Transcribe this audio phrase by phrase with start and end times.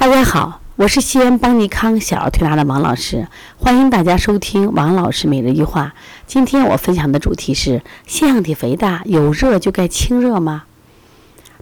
[0.00, 5.92] 大家好，我是西安邦尼康小儿推拿的王老师，欢迎大家收听王老师每日一话。
[6.24, 10.62] 今天我分享的主题是：腺样体肥大有热就该清热吗？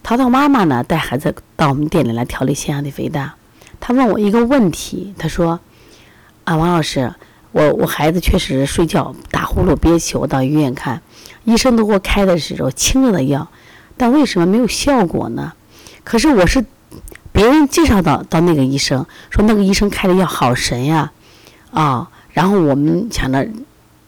[0.02, 3.36] 淘淘妈妈呢带孩子到我们店里来调理腺样体肥大，
[3.80, 5.58] 她问我一个问题，她说
[6.44, 7.14] ：“啊，王老师，
[7.52, 11.00] 我我孩子确实睡觉打呼噜憋气，我到医院看，
[11.44, 13.48] 医生都给我开的是种清热的药，
[13.96, 15.54] 但为什么没有效果呢？
[16.04, 16.62] 可是我是。”
[17.36, 21.12] 别人介绍到到那个医生，说那个医生开的药好神呀，
[21.70, 23.46] 啊，然后我们想着，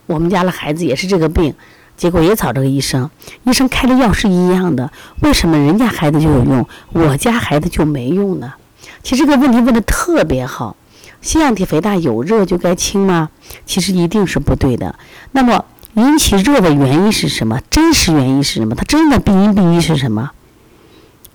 [0.07, 1.55] 我们家的孩子也是这个病，
[1.95, 3.11] 结果也找这个医生，
[3.45, 8.55] 医生开的药是一样的，为什么人家孩子就有用，我家孩子就没用呢？
[9.03, 10.75] 其实这个问题问的特别好，
[11.21, 13.29] 腺样体肥大有热就该清吗？
[13.67, 14.95] 其实一定是不对的。
[15.33, 17.61] 那么引起热的原因是什么？
[17.69, 18.75] 真实原因是什么？
[18.75, 20.31] 它真的病因病因是什么？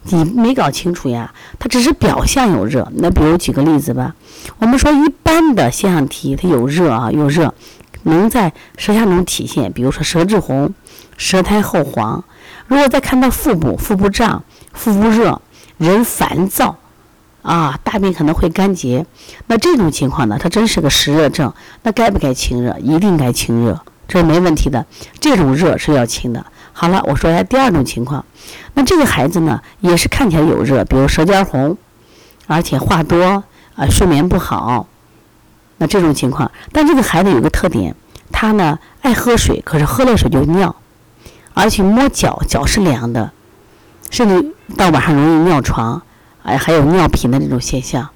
[0.04, 1.34] 你没搞清楚呀？
[1.60, 2.92] 它只是表象有热。
[2.96, 4.16] 那比如举个例子吧，
[4.60, 7.54] 我们说一般的腺样体它有热啊，有热，
[8.04, 9.72] 能在舌下中体现。
[9.72, 10.74] 比如说舌质红、
[11.18, 12.24] 舌苔厚黄。
[12.68, 15.42] 如果再看到腹部，腹部胀、腹部热、
[15.78, 16.78] 人烦躁
[17.42, 19.06] 啊，大便可能会干结。
[19.48, 21.54] 那这种情况呢，它真是个实热症。
[21.84, 22.78] 那该不该清热？
[22.80, 24.86] 一定该清热，这是没问题的。
[25.20, 26.46] 这种热是要清的。
[26.76, 28.26] 好了，我说一下第二种情况。
[28.74, 31.78] 那这个孩子呢，也是看起来有热，比如舌尖红，
[32.48, 33.44] 而且话多
[33.76, 34.88] 啊，睡眠不好。
[35.78, 37.96] 那这种情况，但这个孩子有个特点，
[38.32, 40.76] 他呢爱喝水，可是喝了水就尿，
[41.54, 43.32] 而且摸脚脚是凉的，
[44.10, 46.02] 甚至到晚上容易尿床，
[46.42, 48.10] 哎，还有尿频的这种现象。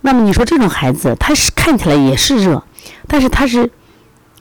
[0.00, 2.64] 那么你说这种孩子，他是看起来也是热，
[3.06, 3.70] 但是他是。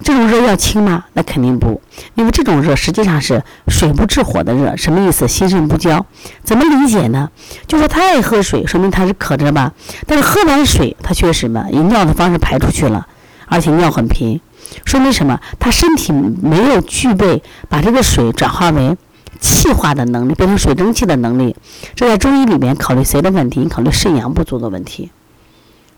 [0.03, 1.05] 这种热要清吗？
[1.13, 1.81] 那肯定不，
[2.15, 5.27] 因为这种热实际上是水不制火的热，什么意思？
[5.27, 6.05] 心肾不交，
[6.43, 7.29] 怎么理解呢？
[7.65, 9.71] 就说他爱喝水，说明他是渴着吧？
[10.05, 11.65] 但是喝完水，他却什么？
[11.71, 13.07] 以尿的方式排出去了，
[13.47, 14.39] 而且尿很频，
[14.85, 15.39] 说明什么？
[15.57, 18.97] 他身体没有具备把这个水转化为
[19.39, 21.55] 气化的能力，变成水蒸气的能力。
[21.95, 23.61] 这在中医里面考虑谁的问题？
[23.61, 25.11] 你考虑肾阳不足的问题。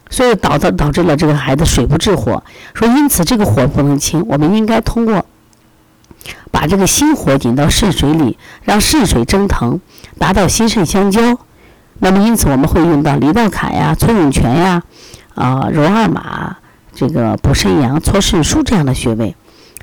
[0.10, 2.44] 所以导致导致了这个孩子水不制火，
[2.74, 5.26] 说因此这个火不能清，我们应该通过
[6.52, 9.80] 把这个心火引到肾水里，让肾水蒸腾，
[10.18, 11.38] 达到心肾相交。
[12.00, 14.84] 那么因此我们会用到离道坎呀、搓涌泉呀、
[15.34, 16.58] 啊揉二马、
[16.94, 19.36] 这个补肾阳、搓肾腧这样的穴位，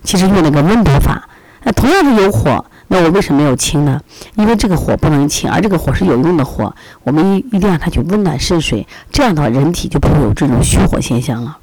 [0.02, 1.28] 其实用那个温补法，
[1.64, 2.64] 那同样是有火。
[2.92, 3.98] 那我为什么要清呢？
[4.34, 11.56] 因为这个火不能清，而这个火是有用的火，我们一一定让它去温暖肾水，这样的话人体就不会有这种虚火现象了。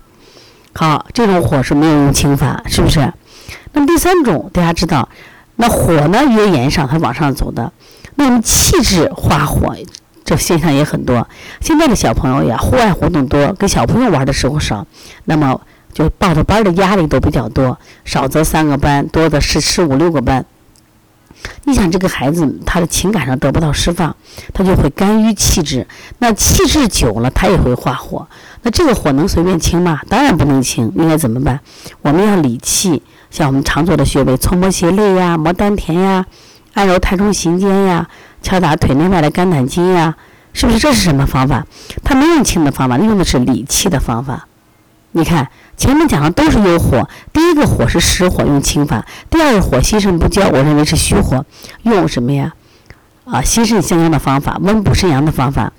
[0.73, 3.13] 好，这种火是没有用清法，是不是？
[3.73, 5.07] 那么第三种，大家知道，
[5.57, 7.71] 那火呢，越炎上它往上走的，
[8.15, 9.75] 那么气滞化火，
[10.25, 11.27] 这现象也很多。
[11.61, 14.87] 现在的小朋友呀，户外活动多，跟小朋友玩的时候少，
[15.25, 15.61] 那么
[15.93, 20.43] 就报的班的压力都比较多，少则三个班，多的是十五六个班。
[21.63, 24.15] 你想这个孩子，他的情感上得不到释放，
[24.53, 25.87] 他就会肝郁气滞。
[26.17, 28.27] 那气滞久了，他也会化火。
[28.63, 30.01] 那这个火能随便清吗？
[30.09, 30.91] 当然不能清。
[30.95, 31.59] 应该怎么办？
[32.01, 33.01] 我们要理气，
[33.31, 36.25] 像我们常做的穴位，搓摩胁肋呀，摩丹田呀，
[36.73, 38.09] 按揉太冲行间呀，
[38.41, 40.15] 敲打腿内外的肝胆经呀，
[40.51, 40.79] 是不是？
[40.79, 41.65] 这是什么方法？
[42.03, 44.48] 他没用清的方法，用的是理气的方法。
[45.11, 45.49] 你看。
[45.77, 51.45] 前面讲的都是有火，第一个火是实火，用清法；第二个火心肾不交，我认为是虚火，
[51.83, 52.53] 用什么呀？
[53.23, 55.71] 啊，心肾相应的方法，温补肾阳的方法，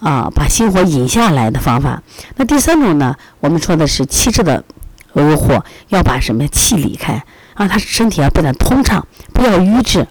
[0.00, 2.02] 啊，把心火引下来的方法。
[2.34, 3.14] 那第三种呢？
[3.38, 4.64] 我们说的是气滞的
[5.12, 7.22] 有火，要把什么气理开，
[7.56, 10.08] 让他身体要变得通畅，不要瘀滞。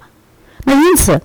[0.63, 1.21] 那因此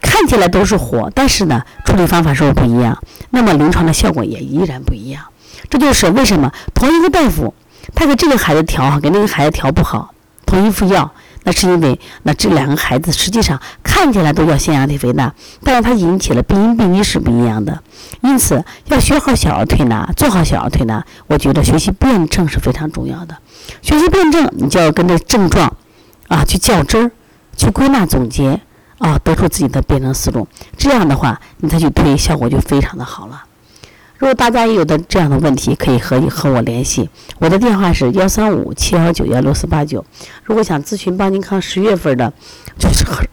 [0.00, 2.96] 看起来都是火，但是呢，处理方法是不一样，
[3.30, 5.24] 那么临床的效果也依然不一样。
[5.68, 7.54] 这就是为什么同一个大夫，
[7.94, 10.14] 他给这个孩子调好，给那个孩子调不好，
[10.46, 11.12] 同一副药，
[11.44, 17.82] 那是因为那这两个孩子实际上看起来都叫腺样体肥大，但是它引起了病因病因是不一样的。
[18.22, 23.36] 因此要学好小儿推拿，做好小儿推拿，我觉得学习辩证是非常重要的。
[23.82, 25.76] 学习辩证，你就要跟着症状
[26.28, 27.10] 啊去较真儿，
[27.56, 28.60] 去归纳总结
[28.98, 30.46] 啊，得出自己的辩证思路。
[30.76, 33.44] 这样的话，你再去推，效果就非常的好了。
[34.20, 37.08] 如果大家也有的这样的问题，可以和和我联系，
[37.38, 40.04] 我的电话是幺三五七幺九幺六四八九。
[40.44, 42.30] 如果想咨询邦尼康十月份的，
[42.78, 43.24] 就是和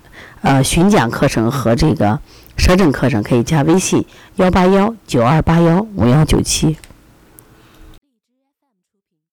[0.41, 2.17] 呃巡讲课程和这个
[2.55, 4.05] 舌诊课程，可以加微信
[4.37, 6.77] 幺八幺九二八幺五幺九七。